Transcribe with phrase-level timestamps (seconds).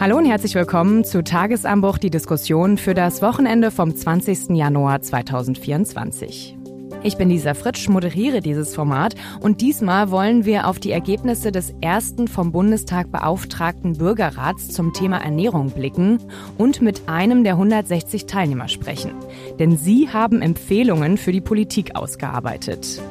[0.00, 4.50] Hallo und herzlich willkommen zu Tagesanbruch, die Diskussion für das Wochenende vom 20.
[4.50, 6.56] Januar 2024.
[7.02, 11.74] Ich bin Lisa Fritsch, moderiere dieses Format und diesmal wollen wir auf die Ergebnisse des
[11.80, 16.18] ersten vom Bundestag beauftragten Bürgerrats zum Thema Ernährung blicken
[16.56, 19.10] und mit einem der 160 Teilnehmer sprechen.
[19.58, 23.02] Denn sie haben Empfehlungen für die Politik ausgearbeitet.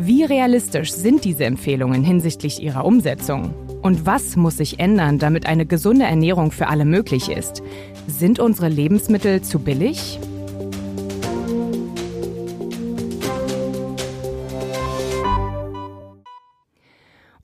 [0.00, 3.54] Wie realistisch sind diese Empfehlungen hinsichtlich ihrer Umsetzung?
[3.82, 7.62] Und was muss sich ändern, damit eine gesunde Ernährung für alle möglich ist?
[8.08, 10.18] Sind unsere Lebensmittel zu billig?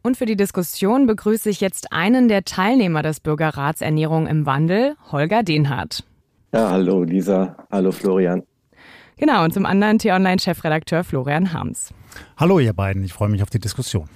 [0.02, 4.96] Und für die Diskussion begrüße ich jetzt einen der Teilnehmer des Bürgerrats Ernährung im Wandel,
[5.12, 6.04] Holger Denhardt.
[6.52, 8.42] Ja, hallo Lisa, hallo Florian.
[9.16, 11.94] Genau, und zum anderen T-Online-Chefredakteur Florian Harms.
[12.36, 14.08] Hallo ihr beiden, ich freue mich auf die Diskussion.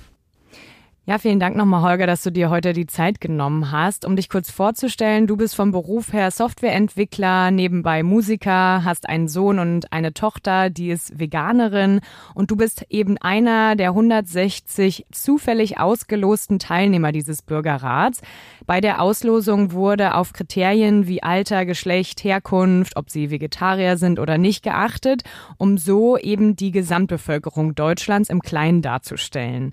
[1.08, 4.28] Ja, vielen Dank nochmal, Holger, dass du dir heute die Zeit genommen hast, um dich
[4.28, 5.26] kurz vorzustellen.
[5.26, 10.90] Du bist vom Beruf her Softwareentwickler, nebenbei Musiker, hast einen Sohn und eine Tochter, die
[10.90, 12.02] ist Veganerin
[12.34, 18.20] und du bist eben einer der 160 zufällig ausgelosten Teilnehmer dieses Bürgerrats.
[18.66, 24.36] Bei der Auslosung wurde auf Kriterien wie Alter, Geschlecht, Herkunft, ob sie Vegetarier sind oder
[24.36, 25.22] nicht geachtet,
[25.56, 29.72] um so eben die Gesamtbevölkerung Deutschlands im Kleinen darzustellen.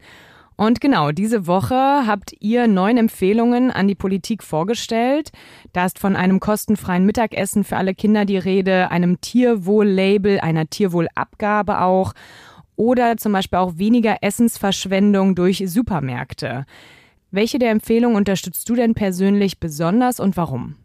[0.57, 5.31] Und genau, diese Woche habt ihr neun Empfehlungen an die Politik vorgestellt.
[5.73, 11.81] Da ist von einem kostenfreien Mittagessen für alle Kinder die Rede, einem Tierwohl-Label, einer Tierwohlabgabe
[11.81, 12.13] auch
[12.77, 16.65] oder zum Beispiel auch weniger Essensverschwendung durch Supermärkte.
[17.31, 20.75] Welche der Empfehlungen unterstützt du denn persönlich besonders und warum?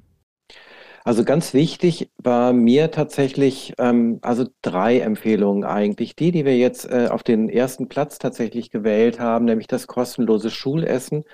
[1.04, 6.14] Also ganz wichtig war mir tatsächlich, ähm, also drei Empfehlungen eigentlich.
[6.16, 10.50] Die, die wir jetzt äh, auf den ersten Platz tatsächlich gewählt haben, nämlich das kostenlose
[10.50, 11.24] Schulessen,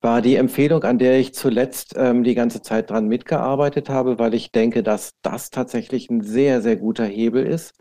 [0.00, 4.34] war die Empfehlung, an der ich zuletzt ähm, die ganze Zeit dran mitgearbeitet habe, weil
[4.34, 7.74] ich denke, dass das tatsächlich ein sehr, sehr guter Hebel ist.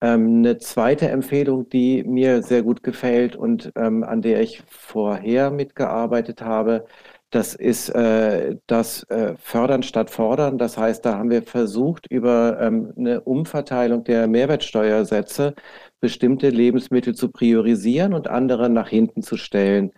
[0.00, 5.50] Ähm, eine zweite Empfehlung, die mir sehr gut gefällt und ähm, an der ich vorher
[5.50, 6.86] mitgearbeitet habe,
[7.32, 10.58] das ist äh, das äh, Fördern statt Fordern.
[10.58, 15.54] Das heißt, da haben wir versucht, über ähm, eine Umverteilung der Mehrwertsteuersätze
[15.98, 19.92] bestimmte Lebensmittel zu priorisieren und andere nach hinten zu stellen.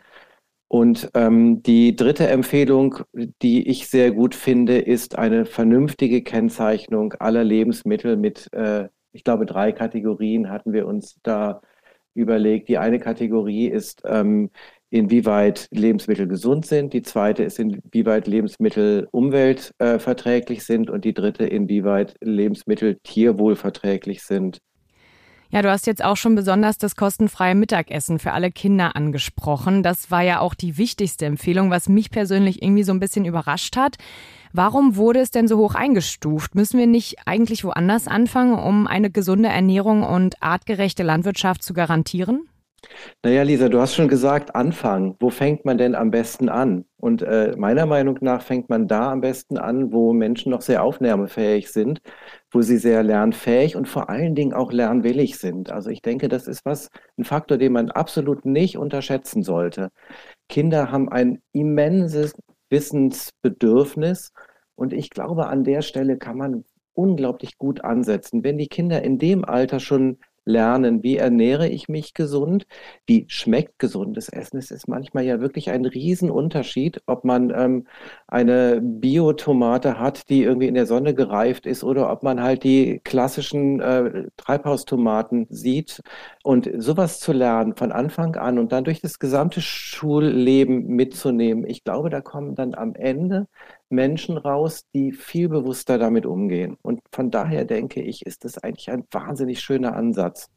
[0.69, 2.99] Und ähm, die dritte Empfehlung,
[3.43, 9.47] die ich sehr gut finde, ist eine vernünftige Kennzeichnung aller Lebensmittel mit, äh, ich glaube,
[9.47, 11.62] drei Kategorien hatten wir uns da
[12.15, 12.69] überlegt.
[12.69, 14.51] Die eine Kategorie ist ähm,
[14.94, 16.93] inwieweit Lebensmittel gesund sind.
[16.93, 20.88] Die zweite ist, inwieweit Lebensmittel umweltverträglich sind.
[20.88, 24.59] Und die dritte, inwieweit Lebensmittel tierwohlverträglich sind.
[25.50, 29.83] Ja, du hast jetzt auch schon besonders das kostenfreie Mittagessen für alle Kinder angesprochen.
[29.83, 33.77] Das war ja auch die wichtigste Empfehlung, was mich persönlich irgendwie so ein bisschen überrascht
[33.77, 33.97] hat.
[34.53, 36.54] Warum wurde es denn so hoch eingestuft?
[36.54, 42.49] Müssen wir nicht eigentlich woanders anfangen, um eine gesunde Ernährung und artgerechte Landwirtschaft zu garantieren?
[43.22, 45.17] Naja, Lisa, du hast schon gesagt, anfangen.
[45.21, 46.84] Wo fängt man denn am besten an?
[46.97, 50.83] Und äh, meiner Meinung nach fängt man da am besten an, wo Menschen noch sehr
[50.83, 52.00] aufnahmefähig sind,
[52.50, 55.71] wo sie sehr lernfähig und vor allen Dingen auch lernwillig sind.
[55.71, 59.91] Also ich denke, das ist was, ein Faktor, den man absolut nicht unterschätzen sollte.
[60.49, 62.34] Kinder haben ein immenses
[62.71, 64.33] Wissensbedürfnis
[64.75, 66.65] und ich glaube, an der Stelle kann man
[66.95, 68.45] unglaublich gut ansetzen.
[68.45, 72.66] Wenn die Kinder in dem Alter schon lernen, wie ernähre ich mich gesund,
[73.06, 74.59] wie schmeckt gesundes Essen.
[74.59, 77.87] Es ist manchmal ja wirklich ein Riesenunterschied, ob man ähm,
[78.27, 83.00] eine Biotomate hat, die irgendwie in der Sonne gereift ist, oder ob man halt die
[83.04, 86.00] klassischen äh, Treibhaustomaten sieht.
[86.43, 91.84] Und sowas zu lernen von Anfang an und dann durch das gesamte Schulleben mitzunehmen, ich
[91.84, 93.47] glaube, da kommen dann am Ende
[93.94, 96.77] Menschen raus, die viel bewusster damit umgehen.
[96.82, 100.50] Und von daher denke ich, ist das eigentlich ein wahnsinnig schöner Ansatz.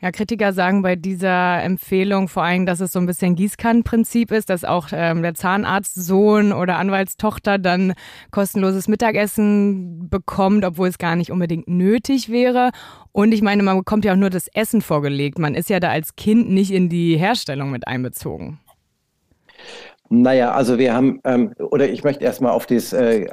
[0.00, 4.48] Ja, Kritiker sagen bei dieser Empfehlung vor allem, dass es so ein bisschen Gießkannenprinzip ist,
[4.48, 7.94] dass auch ähm, der Zahnarztsohn oder Anwaltstochter dann
[8.30, 12.70] kostenloses Mittagessen bekommt, obwohl es gar nicht unbedingt nötig wäre.
[13.10, 15.40] Und ich meine, man bekommt ja auch nur das Essen vorgelegt.
[15.40, 18.60] Man ist ja da als Kind nicht in die Herstellung mit einbezogen.
[20.10, 23.26] Naja, also wir haben, ähm, oder ich möchte erstmal auf dieses, äh,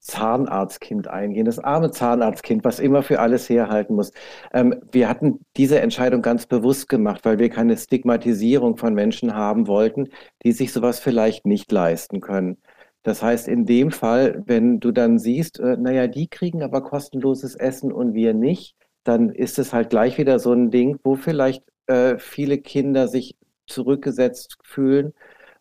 [0.00, 4.10] Zahnarztkind eingehen, das arme Zahnarztkind, was immer für alles herhalten muss.
[4.54, 9.66] Ähm, wir hatten diese Entscheidung ganz bewusst gemacht, weil wir keine Stigmatisierung von Menschen haben
[9.66, 10.08] wollten,
[10.44, 12.56] die sich sowas vielleicht nicht leisten können.
[13.02, 17.54] Das heißt, in dem Fall, wenn du dann siehst, äh, naja, die kriegen aber kostenloses
[17.54, 21.64] Essen und wir nicht, dann ist es halt gleich wieder so ein Ding, wo vielleicht
[21.86, 23.36] äh, viele Kinder sich
[23.66, 25.12] zurückgesetzt fühlen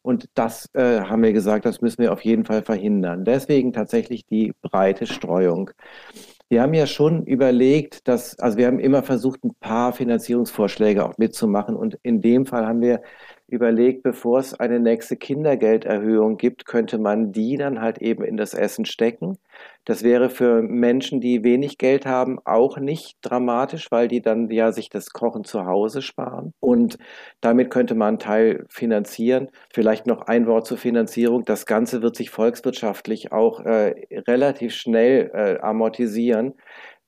[0.03, 3.23] Und das äh, haben wir gesagt, das müssen wir auf jeden Fall verhindern.
[3.25, 5.71] Deswegen tatsächlich die breite Streuung.
[6.49, 11.17] Wir haben ja schon überlegt, dass, also wir haben immer versucht, ein paar Finanzierungsvorschläge auch
[11.17, 11.75] mitzumachen.
[11.75, 13.01] Und in dem Fall haben wir
[13.53, 18.53] überlegt, bevor es eine nächste Kindergelderhöhung gibt, könnte man die dann halt eben in das
[18.53, 19.37] Essen stecken.
[19.85, 24.71] Das wäre für Menschen, die wenig Geld haben, auch nicht dramatisch, weil die dann ja
[24.71, 26.53] sich das Kochen zu Hause sparen.
[26.59, 26.97] Und
[27.41, 29.49] damit könnte man einen Teil finanzieren.
[29.71, 31.45] Vielleicht noch ein Wort zur Finanzierung.
[31.45, 33.93] Das Ganze wird sich volkswirtschaftlich auch äh,
[34.27, 36.53] relativ schnell äh, amortisieren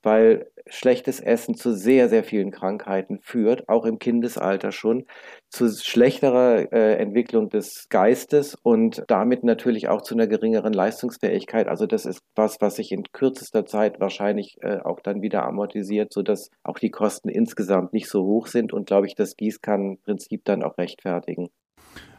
[0.06, 5.06] weil schlechtes Essen zu sehr, sehr vielen Krankheiten führt, auch im Kindesalter schon,
[5.50, 11.68] zu schlechterer äh, Entwicklung des Geistes und damit natürlich auch zu einer geringeren Leistungsfähigkeit.
[11.68, 16.12] Also das ist was, was sich in kürzester Zeit wahrscheinlich äh, auch dann wieder amortisiert,
[16.12, 20.64] sodass auch die Kosten insgesamt nicht so hoch sind und, glaube ich, das Gießkannenprinzip dann
[20.64, 21.50] auch rechtfertigen.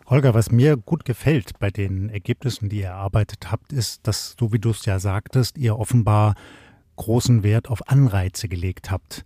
[0.08, 4.52] Holger, was mir gut gefällt bei den Ergebnissen, die ihr erarbeitet habt, ist, dass, so
[4.52, 6.36] wie du es ja sagtest, ihr offenbar
[6.96, 9.24] großen Wert auf Anreize gelegt habt.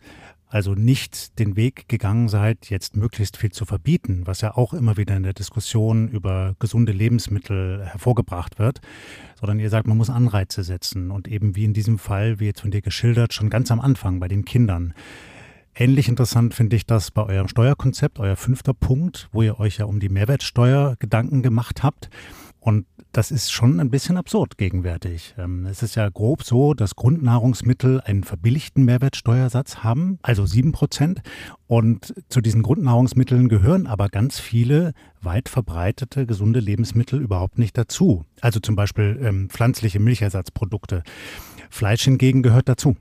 [0.53, 4.97] Also nicht den Weg gegangen seid, jetzt möglichst viel zu verbieten, was ja auch immer
[4.97, 8.81] wieder in der Diskussion über gesunde Lebensmittel hervorgebracht wird,
[9.39, 12.63] sondern ihr sagt, man muss Anreize setzen und eben wie in diesem Fall, wie jetzt
[12.63, 14.93] von dir geschildert, schon ganz am Anfang bei den Kindern.
[15.77, 19.85] Ähnlich interessant finde ich das bei eurem Steuerkonzept, euer fünfter Punkt, wo ihr euch ja
[19.85, 22.11] um die Mehrwertsteuer Gedanken gemacht habt.
[22.61, 25.35] Und das ist schon ein bisschen absurd gegenwärtig.
[25.39, 31.23] Ähm, es ist ja grob so, dass Grundnahrungsmittel einen verbilligten Mehrwertsteuersatz haben, also sieben Prozent.
[31.67, 34.93] Und zu diesen Grundnahrungsmitteln gehören aber ganz viele
[35.23, 38.25] weit verbreitete gesunde Lebensmittel überhaupt nicht dazu.
[38.41, 41.03] Also zum Beispiel ähm, pflanzliche Milchersatzprodukte.
[41.71, 42.97] Fleisch hingegen gehört dazu.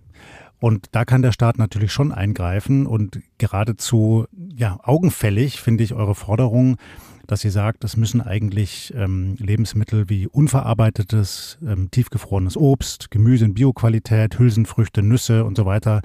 [0.60, 4.26] Und da kann der Staat natürlich schon eingreifen und geradezu
[4.56, 6.78] ja augenfällig finde ich eure Forderung,
[7.32, 13.54] dass sie sagt, es müssen eigentlich ähm, Lebensmittel wie unverarbeitetes, ähm, tiefgefrorenes Obst, Gemüse in
[13.54, 16.02] Bioqualität, Hülsenfrüchte, Nüsse und so weiter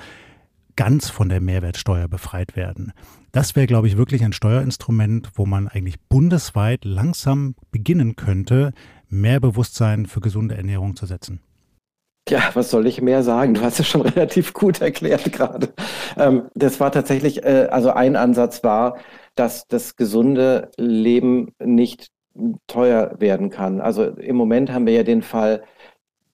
[0.76, 2.92] ganz von der Mehrwertsteuer befreit werden.
[3.32, 8.72] Das wäre, glaube ich, wirklich ein Steuerinstrument, wo man eigentlich bundesweit langsam beginnen könnte,
[9.08, 11.40] mehr Bewusstsein für gesunde Ernährung zu setzen.
[12.28, 13.54] Ja, was soll ich mehr sagen?
[13.54, 15.72] Du hast es schon relativ gut erklärt gerade.
[16.16, 18.98] Ähm, das war tatsächlich, äh, also ein Ansatz war,
[19.34, 22.08] dass das gesunde Leben nicht
[22.66, 23.80] teuer werden kann.
[23.80, 25.64] Also im Moment haben wir ja den Fall,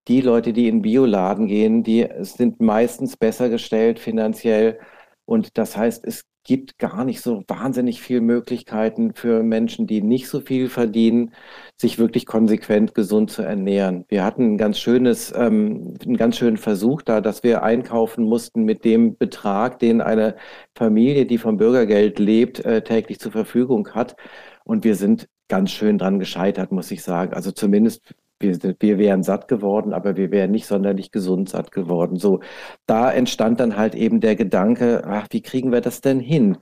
[0.09, 4.79] die Leute, die in Bioladen gehen, die sind meistens besser gestellt finanziell.
[5.25, 10.29] Und das heißt, es gibt gar nicht so wahnsinnig viele Möglichkeiten für Menschen, die nicht
[10.29, 11.35] so viel verdienen,
[11.77, 14.05] sich wirklich konsequent gesund zu ernähren.
[14.09, 18.65] Wir hatten ein ganz schönes, ähm, einen ganz schönen Versuch da, dass wir einkaufen mussten
[18.65, 20.37] mit dem Betrag, den eine
[20.75, 24.17] Familie, die vom Bürgergeld lebt, äh, täglich zur Verfügung hat.
[24.65, 27.35] Und wir sind ganz schön dran gescheitert, muss ich sagen.
[27.35, 32.17] Also zumindest wir, wir wären satt geworden, aber wir wären nicht sonderlich gesund satt geworden.
[32.17, 32.41] So,
[32.87, 36.59] da entstand dann halt eben der Gedanke, ach, wie kriegen wir das denn hin?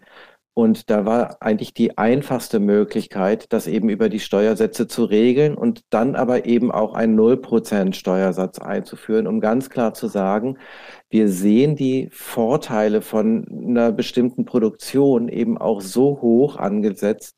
[0.58, 5.82] Und da war eigentlich die einfachste Möglichkeit, das eben über die Steuersätze zu regeln und
[5.90, 10.58] dann aber eben auch einen 0% Steuersatz einzuführen, um ganz klar zu sagen,
[11.10, 17.36] wir sehen die Vorteile von einer bestimmten Produktion eben auch so hoch angesetzt,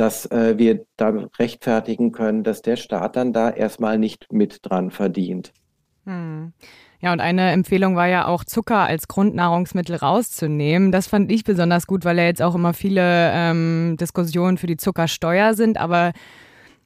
[0.00, 4.90] dass äh, wir da rechtfertigen können, dass der Staat dann da erstmal nicht mit dran
[4.90, 5.52] verdient.
[6.06, 6.54] Hm.
[7.02, 10.90] Ja, und eine Empfehlung war ja auch, Zucker als Grundnahrungsmittel rauszunehmen.
[10.90, 14.76] Das fand ich besonders gut, weil ja jetzt auch immer viele ähm, Diskussionen für die
[14.76, 15.78] Zuckersteuer sind.
[15.78, 16.12] Aber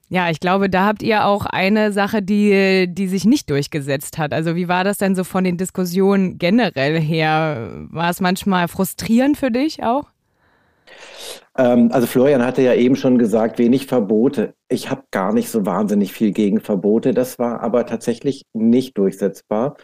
[0.09, 4.33] ja, ich glaube, da habt ihr auch eine Sache, die, die sich nicht durchgesetzt hat.
[4.33, 7.87] Also wie war das denn so von den Diskussionen generell her?
[7.91, 10.07] War es manchmal frustrierend für dich auch?
[11.57, 14.55] Ähm, also Florian hatte ja eben schon gesagt, wenig Verbote.
[14.69, 17.13] Ich habe gar nicht so wahnsinnig viel gegen Verbote.
[17.15, 19.77] Das war aber tatsächlich nicht durchsetzbar.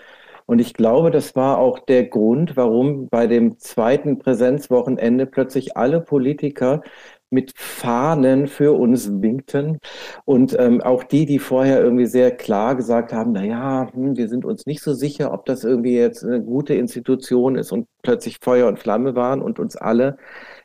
[0.47, 6.01] Und ich glaube, das war auch der Grund, warum bei dem zweiten Präsenzwochenende plötzlich alle
[6.01, 6.83] Politiker
[7.31, 9.79] mit Fahnen für uns winkten
[10.25, 14.29] und ähm, auch die, die vorher irgendwie sehr klar gesagt haben, na ja, hm, wir
[14.29, 18.39] sind uns nicht so sicher, ob das irgendwie jetzt eine gute Institution ist und plötzlich
[18.43, 20.17] Feuer und Flamme waren und uns alle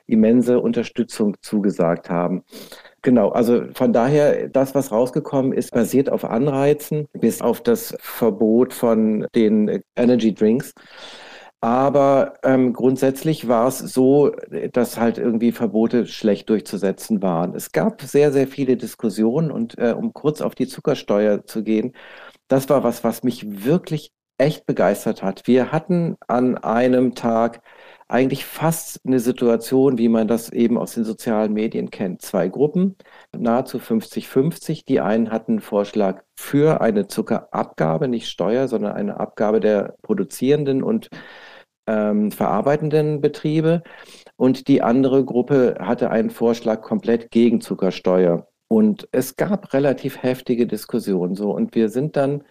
[0.08, 2.44] immense Unterstützung zugesagt haben.
[3.02, 8.74] Genau, also von daher, das, was rausgekommen ist, basiert auf Anreizen, bis auf das Verbot
[8.74, 10.74] von den Energy Drinks.
[11.62, 14.32] Aber ähm, grundsätzlich war es so,
[14.74, 17.56] dass halt irgendwie Verbote schlecht durchzusetzen waren.
[17.56, 21.94] Es gab sehr, sehr viele Diskussionen und äh, um kurz auf die Zuckersteuer zu gehen,
[22.48, 25.48] das war was, was mich wirklich echt begeistert hat.
[25.48, 27.62] Wir hatten an einem Tag
[28.08, 32.22] eigentlich fast eine Situation, wie man das eben aus den sozialen Medien kennt.
[32.22, 32.96] Zwei Gruppen,
[33.36, 34.86] nahezu 50-50.
[34.86, 40.84] Die einen hatten einen Vorschlag für eine Zuckerabgabe, nicht Steuer, sondern eine Abgabe der produzierenden
[40.84, 41.10] und
[41.88, 43.82] ähm, verarbeitenden Betriebe.
[44.38, 48.48] Und die andere Gruppe hatte einen Vorschlag komplett gegen Zuckersteuer.
[48.68, 51.52] Und es gab relativ heftige Diskussionen so.
[51.52, 52.44] Und wir sind dann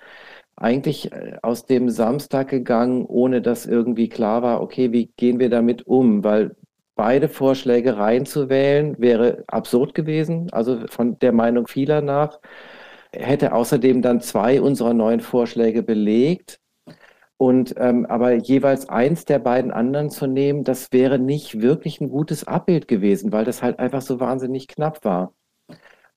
[0.57, 5.51] eigentlich äh, aus dem Samstag gegangen, ohne dass irgendwie klar war, okay, wie gehen wir
[5.51, 6.25] damit um?
[6.25, 6.57] Weil
[6.95, 12.41] beide Vorschläge reinzuwählen wäre absurd gewesen, also von der Meinung vieler nach.
[13.13, 16.61] Hätte außerdem dann zwei unserer neuen Vorschläge belegt.
[17.37, 22.09] Und ähm, aber jeweils eins der beiden anderen zu nehmen, das wäre nicht wirklich ein
[22.09, 25.35] gutes Abbild gewesen, weil das halt einfach so wahnsinnig knapp war.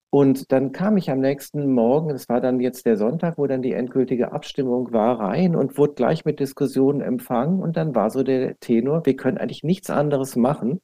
[0.10, 3.62] Und dann kam ich am nächsten Morgen, es war dann jetzt der Sonntag, wo dann
[3.62, 7.62] die endgültige Abstimmung war, rein und wurde gleich mit Diskussionen empfangen.
[7.62, 10.82] Und dann war so der Tenor, wir können eigentlich nichts anderes machen,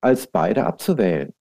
[0.00, 1.32] als beide abzuwählen.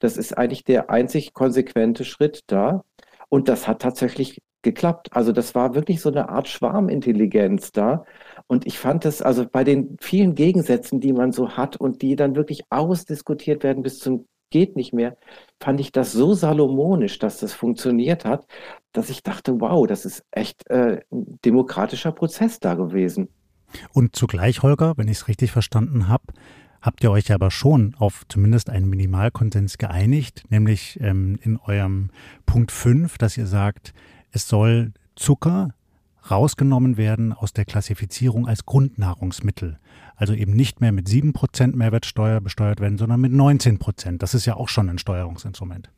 [0.00, 2.84] Das ist eigentlich der einzig konsequente Schritt da.
[3.28, 5.08] Und das hat tatsächlich geklappt.
[5.12, 8.04] Also das war wirklich so eine Art Schwarmintelligenz da.
[8.48, 12.16] Und ich fand es, also bei den vielen Gegensätzen, die man so hat und die
[12.16, 15.16] dann wirklich ausdiskutiert werden bis zum geht nicht mehr,
[15.58, 18.46] fand ich das so salomonisch, dass das funktioniert hat,
[18.92, 23.28] dass ich dachte, wow, das ist echt äh, ein demokratischer Prozess da gewesen.
[23.92, 26.24] Und zugleich, Holger, wenn ich es richtig verstanden habe,
[26.80, 32.10] habt ihr euch aber schon auf zumindest einen Minimalkonsens geeinigt, nämlich ähm, in eurem
[32.44, 33.94] Punkt 5, dass ihr sagt,
[34.30, 35.74] es soll Zucker
[36.30, 39.78] rausgenommen werden aus der Klassifizierung als Grundnahrungsmittel
[40.16, 44.18] also eben nicht mehr mit 7% Mehrwertsteuer besteuert werden, sondern mit 19%.
[44.18, 45.90] Das ist ja auch schon ein Steuerungsinstrument.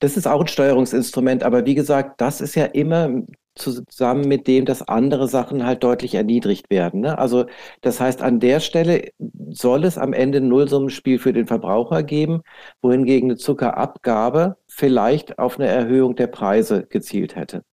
[0.00, 3.10] Das ist auch ein Steuerungsinstrument, aber wie gesagt, das ist ja immer
[3.58, 7.00] zusammen mit dem, dass andere Sachen halt deutlich erniedrigt werden.
[7.00, 7.18] Ne?
[7.18, 7.46] Also
[7.80, 9.08] das heißt, an der Stelle
[9.50, 12.42] soll es am Ende ein Nullsummenspiel für den Verbraucher geben,
[12.82, 17.64] wohingegen eine Zuckerabgabe vielleicht auf eine Erhöhung der Preise gezielt hätte.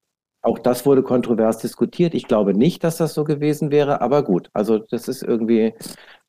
[0.46, 2.14] Auch das wurde kontrovers diskutiert.
[2.14, 4.52] Ich glaube nicht, dass das so gewesen wäre, aber gut.
[4.54, 5.74] Also das ist irgendwie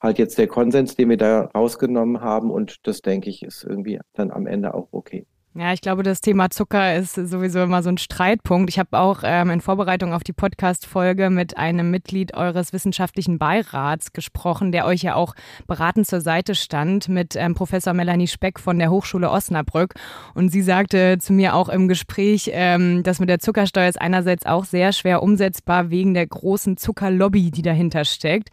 [0.00, 4.00] halt jetzt der Konsens, den wir da rausgenommen haben und das denke ich ist irgendwie
[4.14, 5.26] dann am Ende auch okay.
[5.58, 8.68] Ja, ich glaube, das Thema Zucker ist sowieso immer so ein Streitpunkt.
[8.68, 14.12] Ich habe auch ähm, in Vorbereitung auf die Podcast-Folge mit einem Mitglied eures wissenschaftlichen Beirats
[14.12, 15.34] gesprochen, der euch ja auch
[15.66, 19.94] beratend zur Seite stand, mit ähm, Professor Melanie Speck von der Hochschule Osnabrück.
[20.34, 24.44] Und sie sagte zu mir auch im Gespräch, ähm, dass mit der Zuckersteuer ist einerseits
[24.44, 28.50] auch sehr schwer umsetzbar wegen der großen Zuckerlobby, die dahinter steckt.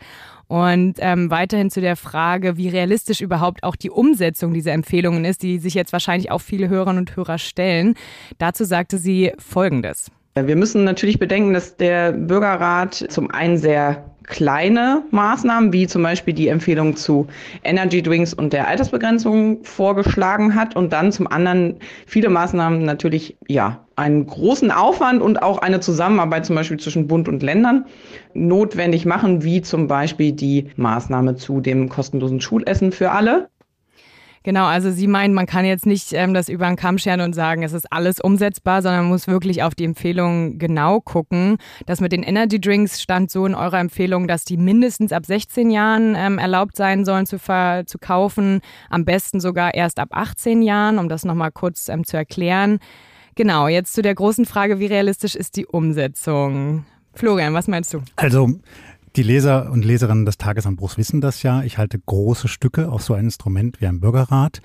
[0.53, 5.41] Und ähm, weiterhin zu der Frage, wie realistisch überhaupt auch die Umsetzung dieser Empfehlungen ist,
[5.41, 7.95] die sich jetzt wahrscheinlich auch viele Hörerinnen und Hörer stellen.
[8.37, 10.11] Dazu sagte sie Folgendes.
[10.35, 16.33] Wir müssen natürlich bedenken, dass der Bürgerrat zum einen sehr kleine Maßnahmen, wie zum Beispiel
[16.33, 17.27] die Empfehlung zu
[17.63, 21.75] Energy Drinks und der Altersbegrenzung vorgeschlagen hat und dann zum anderen
[22.05, 27.27] viele Maßnahmen natürlich, ja, einen großen Aufwand und auch eine Zusammenarbeit zum Beispiel zwischen Bund
[27.27, 27.85] und Ländern
[28.33, 33.49] notwendig machen, wie zum Beispiel die Maßnahme zu dem kostenlosen Schulessen für alle.
[34.43, 37.33] Genau, also Sie meinen, man kann jetzt nicht ähm, das über den Kamm scheren und
[37.33, 41.57] sagen, es ist alles umsetzbar, sondern man muss wirklich auf die Empfehlungen genau gucken.
[41.85, 45.71] Das mit den Energy Drinks stand so in eurer Empfehlung, dass die mindestens ab 16
[45.71, 48.59] Jahren ähm, erlaubt sein sollen zu, zu kaufen,
[48.89, 52.79] am besten sogar erst ab 18 Jahren, um das nochmal kurz ähm, zu erklären.
[53.35, 56.85] Genau, jetzt zu der großen Frage, wie realistisch ist die Umsetzung?
[57.15, 58.01] Florian, was meinst du?
[58.15, 58.59] Also
[59.15, 61.61] die Leser und Leserinnen des Tagesanbruchs wissen das ja.
[61.63, 64.61] Ich halte große Stücke auf so ein Instrument wie ein Bürgerrat.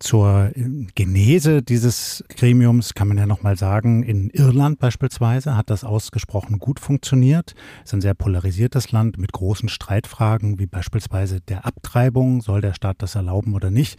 [0.00, 5.84] Zur äh, Genese dieses Gremiums kann man ja nochmal sagen, in Irland beispielsweise hat das
[5.84, 7.54] ausgesprochen gut funktioniert.
[7.84, 12.40] Es ist ein sehr polarisiertes Land mit großen Streitfragen, wie beispielsweise der Abtreibung.
[12.40, 13.98] Soll der Staat das erlauben oder nicht?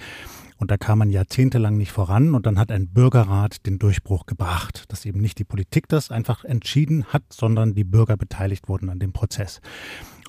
[0.57, 4.85] Und da kam man jahrzehntelang nicht voran und dann hat ein Bürgerrat den Durchbruch gebracht,
[4.87, 8.99] dass eben nicht die Politik das einfach entschieden hat, sondern die Bürger beteiligt wurden an
[8.99, 9.61] dem Prozess.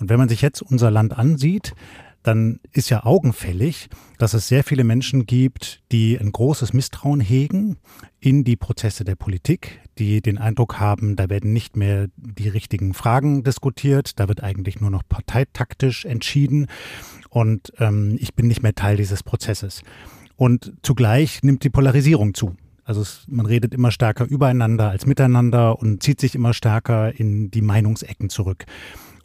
[0.01, 1.75] Und wenn man sich jetzt unser Land ansieht,
[2.23, 7.79] dann ist ja augenfällig, dass es sehr viele Menschen gibt, die ein großes Misstrauen hegen
[8.21, 12.93] in die Prozesse der Politik, die den Eindruck haben, da werden nicht mehr die richtigen
[12.93, 16.67] Fragen diskutiert, da wird eigentlich nur noch parteitaktisch entschieden
[17.31, 19.83] und ähm, ich bin nicht mehr Teil dieses Prozesses.
[20.39, 22.55] Und zugleich nimmt die Polarisierung zu.
[22.85, 27.51] Also es, man redet immer stärker übereinander als miteinander und zieht sich immer stärker in
[27.51, 28.65] die Meinungsecken zurück.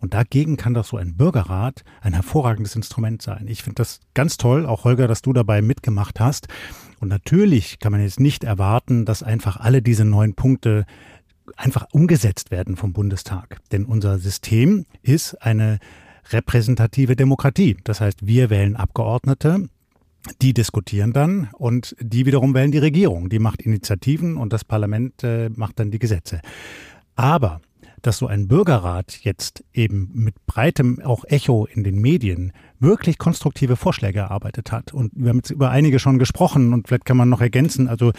[0.02, 3.46] Und dagegen kann doch so ein Bürgerrat ein hervorragendes Instrument sein.
[3.48, 6.48] Ich finde das ganz toll, auch Holger, dass du dabei mitgemacht hast.
[7.00, 10.86] Und natürlich kann man jetzt nicht erwarten, dass einfach alle diese neun Punkte
[11.56, 13.60] einfach umgesetzt werden vom Bundestag.
[13.72, 15.78] Denn unser System ist eine
[16.32, 17.78] repräsentative Demokratie.
[17.84, 19.70] Das heißt, wir wählen Abgeordnete,
[20.42, 23.30] die diskutieren dann und die wiederum wählen die Regierung.
[23.30, 26.42] Die macht Initiativen und das Parlament äh, macht dann die Gesetze.
[27.16, 27.62] Aber
[28.04, 33.78] dass so ein Bürgerrat jetzt eben mit breitem auch Echo in den Medien wirklich konstruktive
[33.78, 34.94] Vorschläge erarbeitet hat.
[34.94, 37.88] Und wir haben jetzt über einige schon gesprochen und vielleicht kann man noch ergänzen.
[37.88, 38.12] Also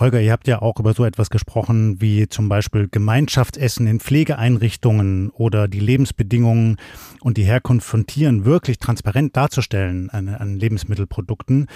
[0.00, 5.30] Holger, ihr habt ja auch über so etwas gesprochen wie zum Beispiel Gemeinschaftsessen in Pflegeeinrichtungen
[5.30, 6.76] oder die Lebensbedingungen
[7.20, 11.66] und die Herkunft von Tieren wirklich transparent darzustellen an, an Lebensmittelprodukten.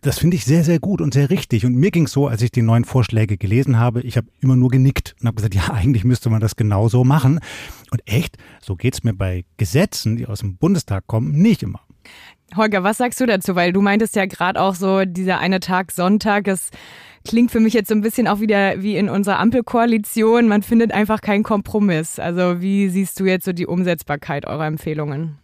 [0.00, 1.64] Das finde ich sehr, sehr gut und sehr richtig.
[1.64, 4.56] Und mir ging es so, als ich die neuen Vorschläge gelesen habe, ich habe immer
[4.56, 7.40] nur genickt und habe gesagt, ja, eigentlich müsste man das genauso machen.
[7.90, 11.80] Und echt, so geht es mir bei Gesetzen, die aus dem Bundestag kommen, nicht immer.
[12.56, 13.54] Holger, was sagst du dazu?
[13.54, 16.70] Weil du meintest ja gerade auch so, dieser eine Tag Sonntag, es
[17.26, 20.48] klingt für mich jetzt so ein bisschen auch wieder wie in unserer Ampelkoalition.
[20.48, 22.18] Man findet einfach keinen Kompromiss.
[22.18, 25.38] Also wie siehst du jetzt so die Umsetzbarkeit eurer Empfehlungen?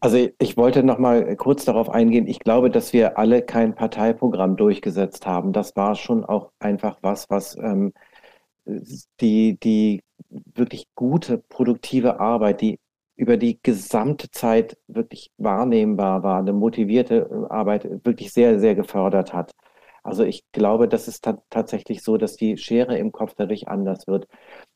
[0.00, 2.28] Also ich wollte noch mal kurz darauf eingehen.
[2.28, 5.52] Ich glaube, dass wir alle kein Parteiprogramm durchgesetzt haben.
[5.52, 7.92] Das war schon auch einfach was, was ähm,
[9.20, 12.78] die, die wirklich gute, produktive Arbeit, die
[13.18, 19.52] über die gesamte Zeit wirklich wahrnehmbar war, eine motivierte Arbeit wirklich sehr, sehr gefördert hat.
[20.04, 24.26] Also ich glaube, das ist tatsächlich so, dass die Schere im Kopf dadurch anders wird.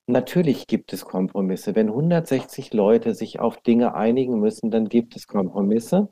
[0.07, 1.77] Natürlich gibt es Kompromisse.
[1.77, 6.09] Wenn 160 Leute sich auf Dinge einigen müssen, dann gibt es Kompromisse.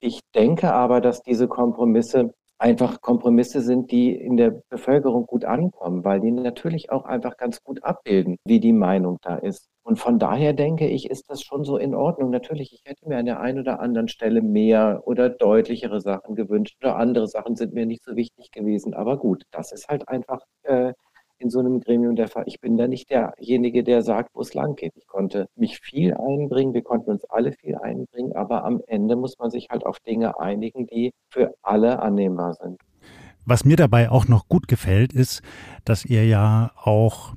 [0.00, 6.04] Ich denke aber, dass diese Kompromisse einfach Kompromisse sind, die in der Bevölkerung gut ankommen,
[6.04, 9.70] weil die natürlich auch einfach ganz gut abbilden, wie die Meinung da ist.
[9.82, 12.30] Und von daher denke ich, ist das schon so in Ordnung.
[12.30, 16.76] Natürlich, ich hätte mir an der einen oder anderen Stelle mehr oder deutlichere Sachen gewünscht
[16.82, 18.94] oder andere Sachen sind mir nicht so wichtig gewesen.
[18.94, 20.92] Aber gut, das ist halt einfach äh,
[21.40, 22.44] in so einem Gremium der Fall.
[22.46, 24.92] Ich bin da nicht derjenige, der sagt, wo es lang geht.
[24.96, 29.38] Ich konnte mich viel einbringen, wir konnten uns alle viel einbringen, aber am Ende muss
[29.38, 32.78] man sich halt auf Dinge einigen, die für alle annehmbar sind.
[33.46, 35.42] Was mir dabei auch noch gut gefällt, ist,
[35.84, 37.34] dass ihr ja auch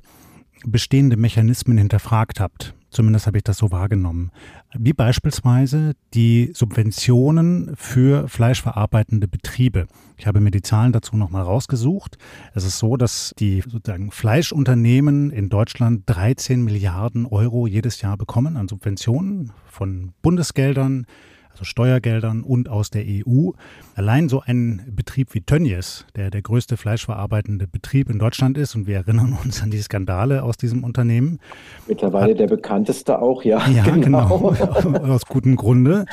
[0.66, 2.74] bestehende Mechanismen hinterfragt habt.
[2.90, 4.30] Zumindest habe ich das so wahrgenommen.
[4.72, 9.88] Wie beispielsweise die Subventionen für fleischverarbeitende Betriebe.
[10.16, 12.18] Ich habe mir die Zahlen dazu nochmal rausgesucht.
[12.54, 18.56] Es ist so, dass die sozusagen Fleischunternehmen in Deutschland 13 Milliarden Euro jedes Jahr bekommen
[18.56, 21.06] an Subventionen von Bundesgeldern,
[21.54, 23.50] also Steuergeldern und aus der EU.
[23.94, 28.88] Allein so ein Betrieb wie Tönnies, der der größte fleischverarbeitende Betrieb in Deutschland ist, und
[28.88, 31.38] wir erinnern uns an die Skandale aus diesem Unternehmen.
[31.86, 33.66] Mittlerweile hat, der bekannteste auch, ja.
[33.68, 34.50] Ja, genau.
[34.50, 34.98] genau.
[35.12, 36.06] aus gutem Grunde.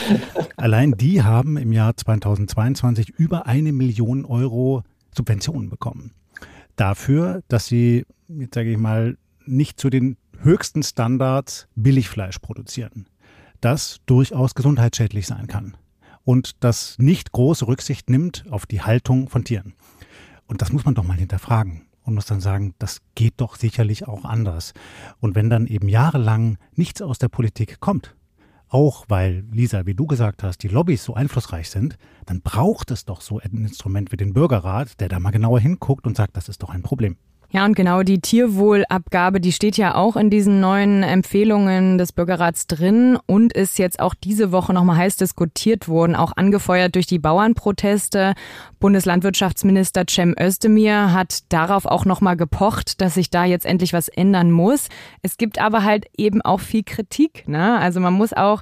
[0.58, 4.84] Allein die haben im Jahr 2022 über eine Million Euro
[5.16, 6.12] Subventionen bekommen.
[6.76, 13.08] Dafür, dass sie, jetzt sage ich mal, nicht zu den höchsten Standards Billigfleisch produzieren
[13.62, 15.78] das durchaus gesundheitsschädlich sein kann
[16.24, 19.74] und das nicht große Rücksicht nimmt auf die Haltung von Tieren.
[20.48, 24.08] Und das muss man doch mal hinterfragen und muss dann sagen, das geht doch sicherlich
[24.08, 24.74] auch anders.
[25.20, 28.16] Und wenn dann eben jahrelang nichts aus der Politik kommt,
[28.68, 33.04] auch weil, Lisa, wie du gesagt hast, die Lobbys so einflussreich sind, dann braucht es
[33.04, 36.48] doch so ein Instrument wie den Bürgerrat, der da mal genauer hinguckt und sagt, das
[36.48, 37.18] ist doch ein Problem.
[37.54, 42.66] Ja, und genau die Tierwohlabgabe, die steht ja auch in diesen neuen Empfehlungen des Bürgerrats
[42.66, 47.20] drin und ist jetzt auch diese Woche nochmal heiß diskutiert worden, auch angefeuert durch die
[47.20, 48.36] Bauernproteste.
[48.80, 54.50] Bundeslandwirtschaftsminister Cem Özdemir hat darauf auch nochmal gepocht, dass sich da jetzt endlich was ändern
[54.50, 54.88] muss.
[55.22, 57.50] Es gibt aber halt eben auch viel Kritik.
[57.50, 57.78] Ne?
[57.80, 58.62] Also man muss auch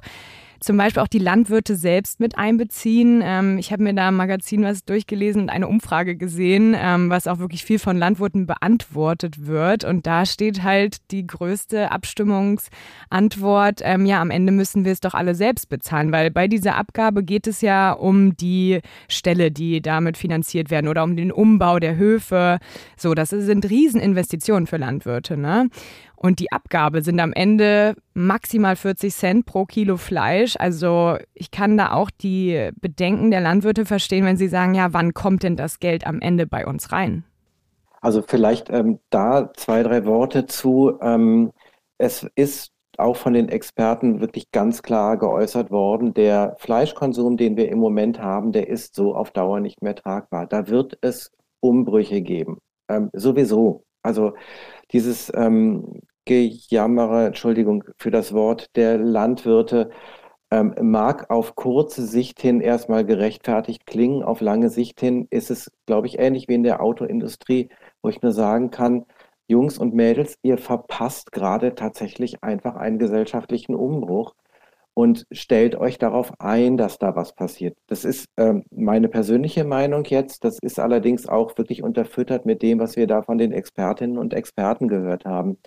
[0.60, 3.22] zum Beispiel auch die Landwirte selbst mit einbeziehen.
[3.24, 7.26] Ähm, ich habe mir da im Magazin was durchgelesen und eine Umfrage gesehen, ähm, was
[7.26, 9.84] auch wirklich viel von Landwirten beantwortet wird.
[9.84, 15.14] Und da steht halt die größte Abstimmungsantwort, ähm, ja, am Ende müssen wir es doch
[15.14, 20.18] alle selbst bezahlen, weil bei dieser Abgabe geht es ja um die Ställe, die damit
[20.18, 22.58] finanziert werden oder um den Umbau der Höfe.
[22.96, 25.36] So, das sind Rieseninvestitionen für Landwirte.
[25.36, 25.70] Ne?
[26.22, 30.54] Und die Abgabe sind am Ende maximal 40 Cent pro Kilo Fleisch.
[30.58, 35.14] Also ich kann da auch die Bedenken der Landwirte verstehen, wenn sie sagen, ja, wann
[35.14, 37.24] kommt denn das Geld am Ende bei uns rein?
[38.02, 40.98] Also vielleicht ähm, da zwei, drei Worte zu.
[41.00, 41.52] Ähm,
[41.96, 47.70] es ist auch von den Experten wirklich ganz klar geäußert worden, der Fleischkonsum, den wir
[47.70, 50.46] im Moment haben, der ist so auf Dauer nicht mehr tragbar.
[50.46, 52.58] Da wird es Umbrüche geben.
[52.90, 53.84] Ähm, sowieso.
[54.02, 54.34] Also
[54.92, 59.90] dieses ähm, Gejammere, Entschuldigung für das Wort, der Landwirte
[60.50, 64.22] ähm, mag auf kurze Sicht hin erstmal gerechtfertigt klingen.
[64.22, 67.68] Auf lange Sicht hin ist es, glaube ich, ähnlich wie in der Autoindustrie,
[68.02, 69.06] wo ich nur sagen kann,
[69.48, 74.34] Jungs und Mädels, ihr verpasst gerade tatsächlich einfach einen gesellschaftlichen Umbruch
[74.94, 77.76] und stellt euch darauf ein, dass da was passiert.
[77.86, 80.44] Das ist ähm, meine persönliche Meinung jetzt.
[80.44, 84.34] Das ist allerdings auch wirklich unterfüttert mit dem, was wir da von den Expertinnen und
[84.34, 85.58] Experten gehört haben.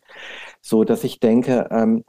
[0.62, 2.04] So dass ich denke, ähm,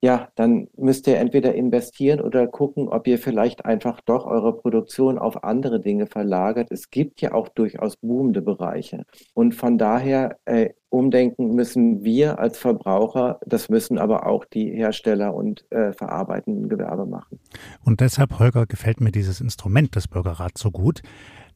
[0.00, 5.18] ja, dann müsst ihr entweder investieren oder gucken, ob ihr vielleicht einfach doch eure Produktion
[5.18, 6.68] auf andere Dinge verlagert.
[6.70, 9.04] Es gibt ja auch durchaus boomende Bereiche.
[9.34, 15.34] Und von daher äh, umdenken müssen wir als Verbraucher, das müssen aber auch die Hersteller
[15.34, 17.40] und äh, verarbeitenden Gewerbe machen.
[17.84, 21.02] Und deshalb, Holger, gefällt mir dieses Instrument des Bürgerrats so gut.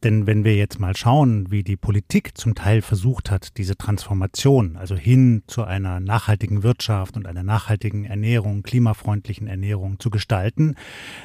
[0.05, 4.77] Denn wenn wir jetzt mal schauen, wie die Politik zum Teil versucht hat, diese Transformation,
[4.77, 10.75] also hin zu einer nachhaltigen Wirtschaft und einer nachhaltigen Ernährung, klimafreundlichen Ernährung zu gestalten,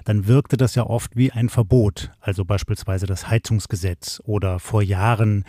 [0.05, 5.43] dann wirkte das ja oft wie ein Verbot, also beispielsweise das Heizungsgesetz oder vor Jahren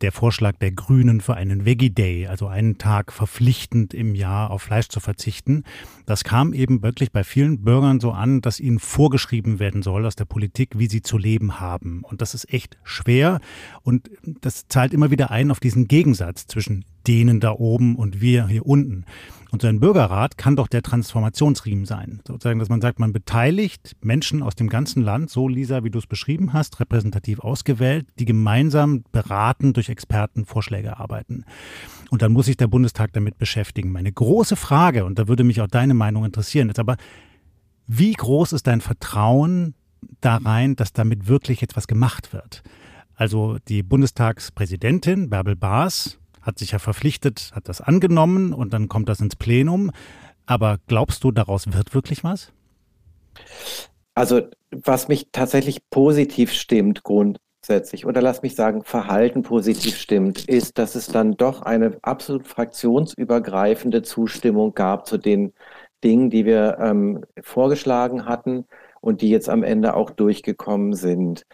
[0.00, 4.62] der Vorschlag der Grünen für einen Veggie Day, also einen Tag verpflichtend im Jahr auf
[4.62, 5.64] Fleisch zu verzichten.
[6.06, 10.16] Das kam eben wirklich bei vielen Bürgern so an, dass ihnen vorgeschrieben werden soll aus
[10.16, 12.02] der Politik, wie sie zu leben haben.
[12.02, 13.40] Und das ist echt schwer
[13.82, 18.46] und das zahlt immer wieder ein auf diesen Gegensatz zwischen denen da oben und wir
[18.46, 19.04] hier unten.
[19.50, 22.20] Und so ein Bürgerrat kann doch der Transformationsriemen sein.
[22.26, 25.98] Sozusagen, dass man sagt, man beteiligt Menschen aus dem ganzen Land, so Lisa, wie du
[25.98, 31.44] es beschrieben hast, repräsentativ ausgewählt, die gemeinsam beraten durch Experten Vorschläge arbeiten.
[32.10, 33.90] Und dann muss sich der Bundestag damit beschäftigen.
[33.90, 36.96] Meine große Frage, und da würde mich auch deine Meinung interessieren, ist aber,
[37.88, 39.74] wie groß ist dein Vertrauen
[40.20, 42.62] da rein, dass damit wirklich etwas gemacht wird?
[43.14, 49.08] Also die Bundestagspräsidentin Bärbel Baas hat sich ja verpflichtet, hat das angenommen und dann kommt
[49.08, 49.90] das ins Plenum.
[50.46, 52.52] Aber glaubst du, daraus wird wirklich was?
[54.14, 60.78] Also, was mich tatsächlich positiv stimmt, grundsätzlich, oder lass mich sagen, Verhalten positiv stimmt, ist,
[60.78, 65.52] dass es dann doch eine absolut fraktionsübergreifende Zustimmung gab zu den
[66.02, 68.64] Dingen, die wir ähm, vorgeschlagen hatten
[69.00, 71.44] und die jetzt am Ende auch durchgekommen sind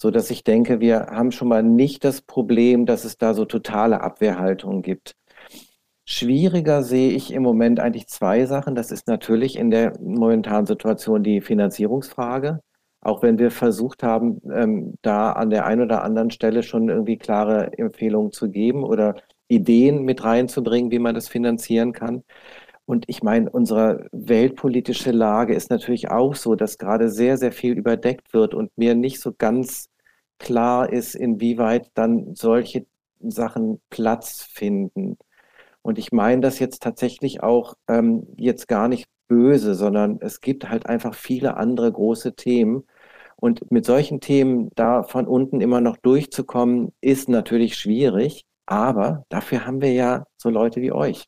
[0.00, 3.44] so dass ich denke, wir haben schon mal nicht das Problem, dass es da so
[3.44, 5.14] totale Abwehrhaltung gibt.
[6.06, 8.74] Schwieriger sehe ich im Moment eigentlich zwei Sachen.
[8.74, 12.60] Das ist natürlich in der momentanen Situation die Finanzierungsfrage.
[13.02, 17.18] Auch wenn wir versucht haben, ähm, da an der einen oder anderen Stelle schon irgendwie
[17.18, 19.16] klare Empfehlungen zu geben oder
[19.48, 22.24] Ideen mit reinzubringen, wie man das finanzieren kann.
[22.90, 27.78] Und ich meine, unsere weltpolitische Lage ist natürlich auch so, dass gerade sehr, sehr viel
[27.78, 29.88] überdeckt wird und mir nicht so ganz
[30.40, 32.86] klar ist, inwieweit dann solche
[33.20, 35.18] Sachen Platz finden.
[35.82, 40.68] Und ich meine das jetzt tatsächlich auch ähm, jetzt gar nicht böse, sondern es gibt
[40.68, 42.88] halt einfach viele andere große Themen.
[43.36, 48.46] Und mit solchen Themen da von unten immer noch durchzukommen, ist natürlich schwierig.
[48.66, 51.26] Aber dafür haben wir ja so Leute wie euch.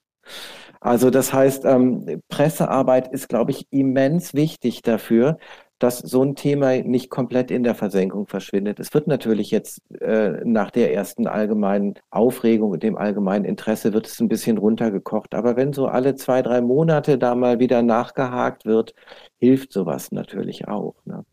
[0.82, 5.38] Also das heißt, ähm, Pressearbeit ist, glaube ich, immens wichtig dafür,
[5.78, 8.80] dass so ein Thema nicht komplett in der Versenkung verschwindet.
[8.80, 14.08] Es wird natürlich jetzt äh, nach der ersten allgemeinen Aufregung und dem allgemeinen Interesse wird
[14.08, 15.34] es ein bisschen runtergekocht.
[15.34, 18.94] Aber wenn so alle zwei, drei Monate da mal wieder nachgehakt wird,
[19.38, 20.94] hilft sowas natürlich auch.
[21.04, 21.24] Ne?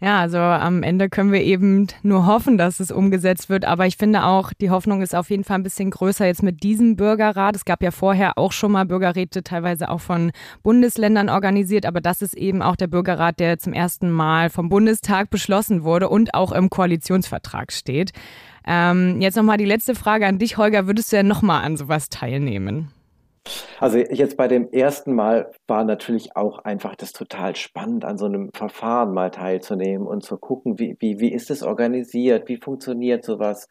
[0.00, 3.64] Ja, also am Ende können wir eben nur hoffen, dass es umgesetzt wird.
[3.64, 6.62] Aber ich finde auch, die Hoffnung ist auf jeden Fall ein bisschen größer jetzt mit
[6.62, 7.56] diesem Bürgerrat.
[7.56, 10.30] Es gab ja vorher auch schon mal Bürgerräte, teilweise auch von
[10.62, 11.84] Bundesländern organisiert.
[11.84, 16.08] Aber das ist eben auch der Bürgerrat, der zum ersten Mal vom Bundestag beschlossen wurde
[16.08, 18.12] und auch im Koalitionsvertrag steht.
[18.64, 20.86] Ähm, jetzt nochmal die letzte Frage an dich, Holger.
[20.86, 22.92] Würdest du ja nochmal an sowas teilnehmen?
[23.80, 28.26] Also jetzt bei dem ersten Mal war natürlich auch einfach das total spannend, an so
[28.26, 33.24] einem Verfahren mal teilzunehmen und zu gucken, wie, wie, wie ist es organisiert, wie funktioniert
[33.24, 33.68] sowas.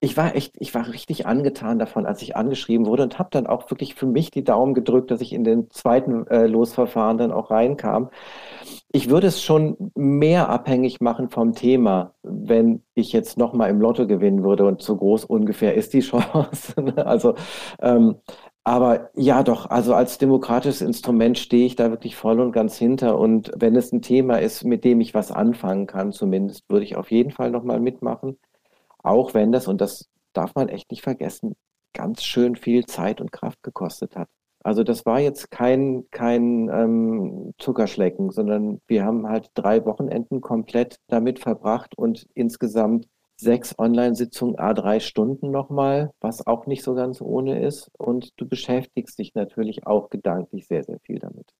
[0.00, 3.48] Ich war echt, ich war richtig angetan davon, als ich angeschrieben wurde und habe dann
[3.48, 7.32] auch wirklich für mich die Daumen gedrückt, dass ich in den zweiten äh, Losverfahren dann
[7.32, 8.10] auch reinkam.
[8.92, 14.06] Ich würde es schon mehr abhängig machen vom Thema, wenn ich jetzt nochmal im Lotto
[14.06, 16.80] gewinnen würde und so groß ungefähr ist die Chance.
[16.80, 17.04] Ne?
[17.04, 17.34] also
[17.82, 18.16] ähm,
[18.68, 23.18] aber ja, doch, also als demokratisches Instrument stehe ich da wirklich voll und ganz hinter.
[23.18, 26.96] Und wenn es ein Thema ist, mit dem ich was anfangen kann, zumindest, würde ich
[26.96, 28.38] auf jeden Fall nochmal mitmachen.
[29.02, 31.54] Auch wenn das, und das darf man echt nicht vergessen,
[31.94, 34.28] ganz schön viel Zeit und Kraft gekostet hat.
[34.62, 40.98] Also das war jetzt kein, kein ähm, Zuckerschlecken, sondern wir haben halt drei Wochenenden komplett
[41.06, 43.06] damit verbracht und insgesamt
[43.40, 47.90] sechs Online-Sitzungen, a drei Stunden nochmal, was auch nicht so ganz ohne ist.
[47.96, 51.54] Und du beschäftigst dich natürlich auch gedanklich sehr, sehr viel damit.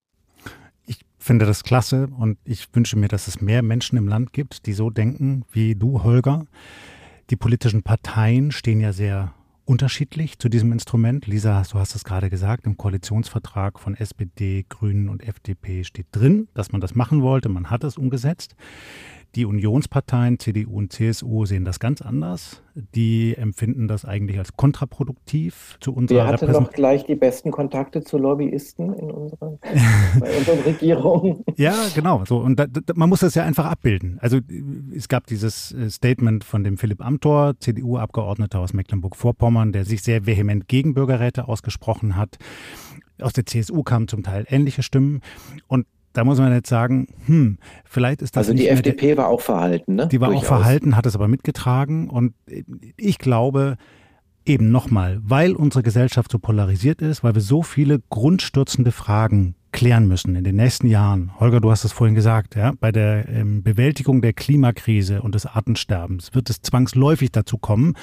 [0.86, 4.66] Ich finde das klasse und ich wünsche mir, dass es mehr Menschen im Land gibt,
[4.66, 6.46] die so denken wie du, Holger.
[7.30, 9.34] Die politischen Parteien stehen ja sehr
[9.68, 11.26] unterschiedlich zu diesem Instrument.
[11.26, 16.48] Lisa, du hast es gerade gesagt, im Koalitionsvertrag von SPD, Grünen und FDP steht drin,
[16.54, 17.50] dass man das machen wollte.
[17.50, 18.56] Man hat es umgesetzt.
[19.34, 22.62] Die Unionsparteien CDU und CSU sehen das ganz anders.
[22.94, 28.02] Die empfinden das eigentlich als kontraproduktiv zu unserer Wir hatten doch gleich die besten Kontakte
[28.02, 29.58] zu Lobbyisten in unserer,
[30.20, 31.44] bei unseren Regierungen.
[31.56, 32.24] Ja, genau.
[32.24, 32.38] So.
[32.38, 34.18] Und da, da, man muss das ja einfach abbilden.
[34.22, 34.38] Also
[34.94, 40.24] es gab dieses äh, Statement von dem Philipp Amthor, CDU-Abgeordneter aus Mecklenburg-Vorpommern, der sich sehr
[40.24, 42.38] vehement gegen Bürgerräte ausgesprochen hat.
[43.20, 45.20] Aus der CSU kamen zum Teil ähnliche Stimmen.
[45.66, 48.48] Und da muss man jetzt sagen, hm, vielleicht ist das.
[48.48, 50.08] Also die FDP war auch verhalten, ne?
[50.08, 50.44] Die war Durchaus.
[50.44, 52.08] auch verhalten, hat es aber mitgetragen.
[52.08, 52.34] Und
[52.96, 53.76] ich glaube,
[54.48, 60.08] eben nochmal, weil unsere Gesellschaft so polarisiert ist, weil wir so viele grundstürzende Fragen klären
[60.08, 61.30] müssen in den nächsten Jahren.
[61.38, 65.44] Holger, du hast es vorhin gesagt, ja, bei der ähm, Bewältigung der Klimakrise und des
[65.44, 67.94] Artensterbens wird es zwangsläufig dazu kommen,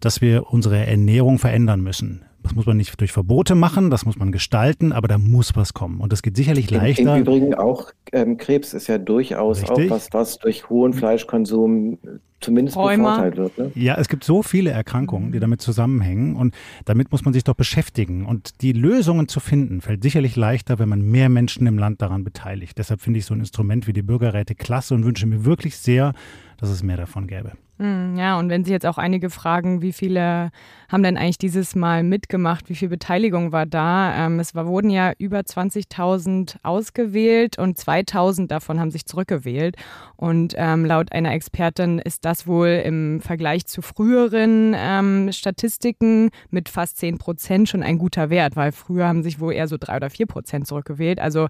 [0.00, 2.24] dass wir unsere Ernährung verändern müssen.
[2.42, 5.74] Das muss man nicht durch Verbote machen, das muss man gestalten, aber da muss was
[5.74, 6.00] kommen.
[6.00, 7.16] Und das geht sicherlich leichter.
[7.16, 9.90] Im Übrigen auch ähm, Krebs ist ja durchaus Richtig.
[9.90, 11.98] auch was, was durch hohen Fleischkonsum
[12.40, 13.16] zumindest Rheuma.
[13.16, 13.58] bevorteilt wird.
[13.58, 13.72] Ne?
[13.74, 17.54] Ja, es gibt so viele Erkrankungen, die damit zusammenhängen und damit muss man sich doch
[17.54, 18.24] beschäftigen.
[18.24, 22.24] Und die Lösungen zu finden, fällt sicherlich leichter, wenn man mehr Menschen im Land daran
[22.24, 22.78] beteiligt.
[22.78, 26.14] Deshalb finde ich so ein Instrument wie die Bürgerräte klasse und wünsche mir wirklich sehr,
[26.58, 27.52] dass es mehr davon gäbe.
[27.80, 30.50] Hm, ja, und wenn Sie jetzt auch einige fragen, wie viele
[30.90, 34.26] haben denn eigentlich dieses Mal mitgemacht, wie viel Beteiligung war da?
[34.26, 39.76] Ähm, es war, wurden ja über 20.000 ausgewählt und 2.000 davon haben sich zurückgewählt.
[40.16, 46.68] Und ähm, laut einer Expertin ist das wohl im Vergleich zu früheren ähm, Statistiken mit
[46.68, 49.96] fast 10 Prozent schon ein guter Wert, weil früher haben sich wohl eher so drei
[49.96, 51.18] oder vier Prozent zurückgewählt.
[51.18, 51.46] Also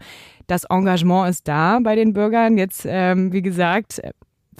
[0.47, 2.57] das Engagement ist da bei den Bürgern.
[2.57, 4.01] Jetzt, ähm, wie gesagt,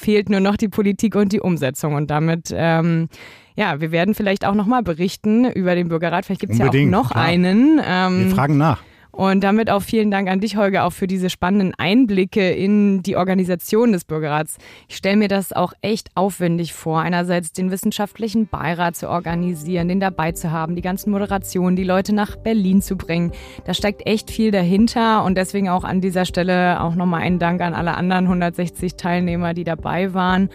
[0.01, 1.95] fehlt nur noch die Politik und die Umsetzung.
[1.95, 3.09] Und damit, ähm,
[3.57, 6.25] ja, wir werden vielleicht auch nochmal berichten über den Bürgerrat.
[6.25, 7.25] Vielleicht gibt es ja auch noch klar.
[7.25, 7.81] einen.
[7.85, 8.83] Ähm, wir fragen nach.
[9.13, 13.17] Und damit auch vielen Dank an dich, Holger, auch für diese spannenden Einblicke in die
[13.17, 14.59] Organisation des Bürgerrats.
[14.89, 20.01] Ich stelle mir das auch echt aufwendig vor, einerseits den wissenschaftlichen Beirat zu organisieren, den
[20.01, 23.33] dabei zu haben, die ganzen Moderationen, die Leute nach Berlin zu bringen.
[23.65, 27.61] Da steckt echt viel dahinter und deswegen auch an dieser Stelle auch nochmal einen Dank
[27.61, 30.51] an alle anderen 160 Teilnehmer, die dabei waren.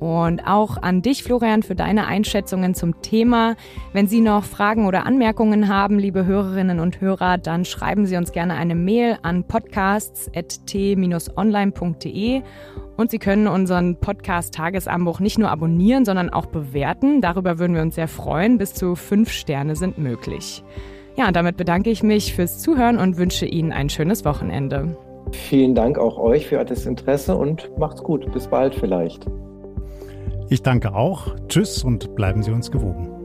[0.00, 3.56] Und auch an dich, Florian, für deine Einschätzungen zum Thema.
[3.92, 8.30] Wenn Sie noch Fragen oder Anmerkungen haben, liebe Hörerinnen und Hörer, dann schreiben Sie uns
[8.32, 12.42] gerne eine Mail an podcasts.t-online.de
[12.96, 17.20] und Sie können unseren Podcast Tagesanbruch nicht nur abonnieren, sondern auch bewerten.
[17.20, 18.58] Darüber würden wir uns sehr freuen.
[18.58, 20.62] Bis zu fünf Sterne sind möglich.
[21.16, 24.96] Ja, und damit bedanke ich mich fürs Zuhören und wünsche Ihnen ein schönes Wochenende.
[25.32, 28.30] Vielen Dank auch euch für das Interesse und macht's gut.
[28.32, 29.26] Bis bald vielleicht.
[30.50, 31.34] Ich danke auch.
[31.48, 33.17] Tschüss und bleiben Sie uns gewogen.